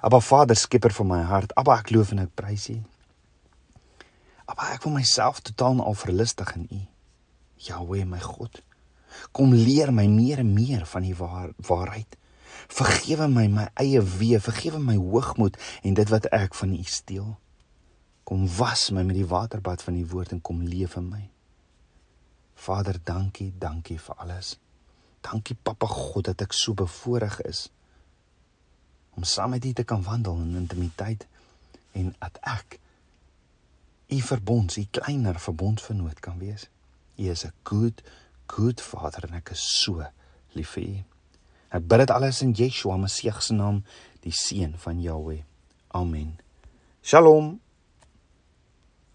Abba 0.01 0.19
Vader, 0.19 0.55
skepper 0.55 0.93
van 0.93 1.07
my 1.07 1.21
hart, 1.21 1.55
Abba 1.55 1.77
ek 1.77 1.89
loof 1.89 2.11
en 2.11 2.19
ek 2.19 2.33
prys 2.33 2.69
U. 2.69 2.81
Abba 4.45 4.71
ek 4.73 4.83
wil 4.83 4.93
myself 4.93 5.39
totaal 5.39 5.83
al 5.83 5.93
verlustig 5.93 6.55
in 6.55 6.67
U. 6.71 6.81
Jahweh 7.55 8.05
my 8.05 8.19
God. 8.19 8.61
Kom 9.31 9.53
leer 9.53 9.93
my 9.93 10.07
meer 10.07 10.41
en 10.43 10.53
meer 10.53 10.85
van 10.85 11.05
die 11.05 11.15
waar, 11.15 11.51
waarheid. 11.67 12.17
Vergewe 12.71 13.27
my 13.27 13.47
my 13.47 13.67
eie 13.79 14.01
wee, 14.01 14.39
vergewe 14.39 14.79
my 14.79 14.95
hoogmoed 14.95 15.57
en 15.83 15.93
dit 15.93 16.09
wat 16.09 16.29
ek 16.31 16.55
van 16.55 16.73
U 16.73 16.83
steel. 16.83 17.29
Kom 18.23 18.47
was 18.57 18.89
my 18.91 19.03
met 19.03 19.17
die 19.17 19.27
waterbad 19.27 19.83
van 19.83 19.97
U 19.99 20.05
woord 20.13 20.31
en 20.31 20.41
kom 20.41 20.61
leef 20.63 20.95
in 20.95 21.09
my. 21.09 21.23
Vader, 22.55 22.99
dankie, 23.03 23.51
dankie 23.57 23.99
vir 23.99 24.15
alles. 24.21 24.57
Dankie 25.21 25.57
Papa 25.63 25.87
God 25.89 26.29
dat 26.29 26.41
ek 26.41 26.53
so 26.53 26.73
bevoorreg 26.77 27.41
is 27.49 27.69
om 29.11 29.25
saam 29.27 29.51
met 29.51 29.65
U 29.65 29.73
te 29.73 29.83
kan 29.83 30.03
wandel 30.03 30.37
in 30.39 30.55
intimiteit 30.55 31.27
en 31.91 32.13
dat 32.19 32.37
ek 32.47 32.79
U 34.11 34.19
verbond, 34.21 34.75
U 34.75 34.85
kleiner 34.91 35.39
verbondvernoot 35.39 36.19
kan 36.19 36.39
wees. 36.39 36.67
U 37.17 37.29
is 37.29 37.45
'n 37.45 37.53
good, 37.63 38.01
good 38.51 38.81
Vader 38.83 39.29
en 39.29 39.39
ek 39.39 39.53
is 39.55 39.63
so 39.63 40.03
lief 40.57 40.75
vir 40.75 40.83
U. 40.83 40.99
Ek 41.71 41.87
bid 41.87 42.03
dit 42.03 42.11
alles 42.11 42.41
in 42.43 42.51
Yeshua 42.57 42.97
Messie 42.99 43.31
se 43.39 43.55
naam, 43.55 43.83
die 44.25 44.35
seun 44.35 44.75
van 44.83 44.99
Jahweh. 44.99 45.43
Amen. 45.95 46.35
Shalom. 47.01 47.59